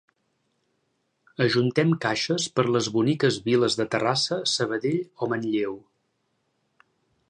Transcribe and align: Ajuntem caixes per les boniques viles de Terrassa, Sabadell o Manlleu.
Ajuntem 1.45 1.91
caixes 2.07 2.49
per 2.59 2.67
les 2.77 2.89
boniques 2.97 3.39
viles 3.51 3.79
de 3.83 3.89
Terrassa, 3.97 4.43
Sabadell 4.57 5.01
o 5.27 5.33
Manlleu. 5.35 5.83